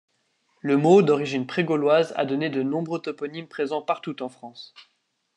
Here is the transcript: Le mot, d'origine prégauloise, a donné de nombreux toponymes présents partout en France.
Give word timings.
Le 0.61 0.77
mot, 0.77 1.03
d'origine 1.03 1.45
prégauloise, 1.45 2.11
a 2.17 2.25
donné 2.25 2.49
de 2.49 2.63
nombreux 2.63 2.99
toponymes 2.99 3.47
présents 3.47 3.83
partout 3.83 4.23
en 4.23 4.29
France. 4.29 4.73